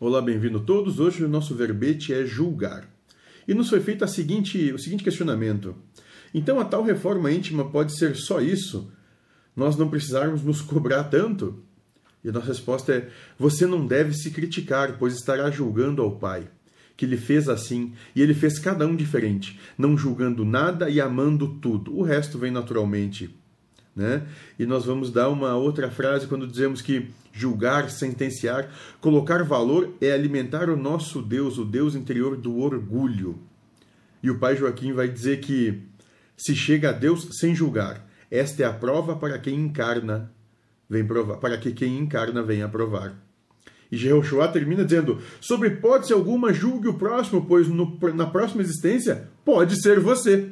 [0.00, 1.00] Olá, bem-vindo todos.
[1.00, 2.88] Hoje o nosso verbete é julgar.
[3.48, 5.74] E nos foi feito a seguinte, o seguinte questionamento:
[6.32, 8.92] então a tal reforma íntima pode ser só isso?
[9.56, 11.64] Nós não precisarmos nos cobrar tanto?
[12.22, 16.48] E a nossa resposta é: você não deve se criticar, pois estará julgando ao Pai,
[16.96, 21.58] que lhe fez assim, e ele fez cada um diferente, não julgando nada e amando
[21.60, 21.92] tudo.
[21.98, 23.36] O resto vem naturalmente.
[23.98, 24.22] Né?
[24.56, 28.70] E nós vamos dar uma outra frase quando dizemos que julgar, sentenciar,
[29.00, 33.40] colocar valor é alimentar o nosso Deus, o Deus interior do orgulho.
[34.22, 35.82] E o pai Joaquim vai dizer que
[36.36, 40.30] se chega a Deus sem julgar, esta é a prova para quem encarna,
[40.88, 43.20] vem provar, para que quem encarna venha provar.
[43.90, 49.28] E Jehoshua termina dizendo: sobre hipótese alguma, julgue o próximo, pois no, na próxima existência
[49.44, 50.50] pode ser você.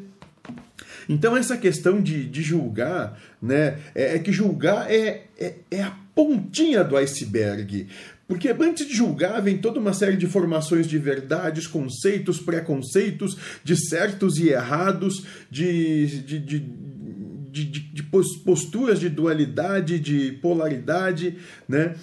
[1.09, 5.97] Então, essa questão de, de julgar, né, é, é que julgar é, é, é a
[6.15, 7.89] pontinha do iceberg.
[8.27, 13.77] Porque antes de julgar vem toda uma série de formações de verdades, conceitos, preconceitos, de
[13.77, 21.95] certos e errados, de, de, de, de, de posturas de dualidade, de polaridade, né?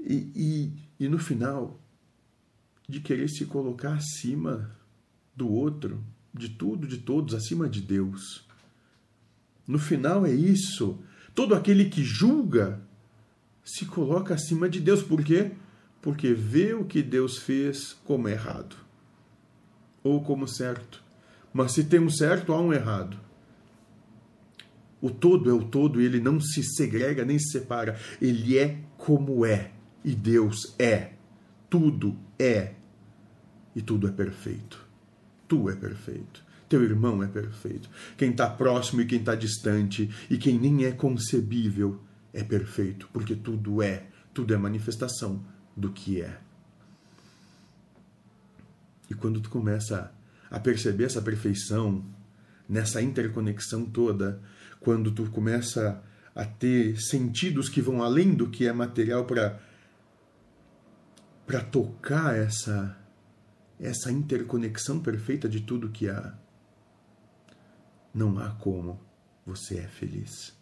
[0.00, 0.72] E, e,
[1.04, 1.80] e no final,
[2.88, 4.70] de querer se colocar acima
[5.36, 6.02] do outro,
[6.32, 8.46] de tudo, de todos, acima de Deus.
[9.66, 10.98] No final é isso.
[11.34, 12.80] Todo aquele que julga
[13.64, 15.02] se coloca acima de Deus.
[15.02, 15.52] Por quê?
[16.00, 18.76] Porque vê o que Deus fez como errado
[20.02, 21.02] ou como certo.
[21.52, 23.16] Mas se tem um certo, há um errado.
[25.00, 27.98] O todo é o todo e ele não se segrega nem se separa.
[28.20, 29.72] Ele é como é.
[30.04, 31.12] E Deus é.
[31.68, 32.74] Tudo é.
[33.74, 34.81] E tudo é perfeito.
[35.52, 36.42] Tu é perfeito.
[36.66, 37.90] Teu irmão é perfeito.
[38.16, 42.00] Quem está próximo e quem está distante e quem nem é concebível
[42.32, 45.44] é perfeito, porque tudo é, tudo é manifestação
[45.76, 46.38] do que é.
[49.10, 50.10] E quando tu começa
[50.50, 52.02] a perceber essa perfeição,
[52.66, 54.40] nessa interconexão toda,
[54.80, 56.02] quando tu começa
[56.34, 59.60] a ter sentidos que vão além do que é material para
[61.46, 63.01] para tocar essa
[63.78, 66.38] essa interconexão perfeita de tudo que há,
[68.14, 69.00] não há como
[69.44, 70.56] você é feliz.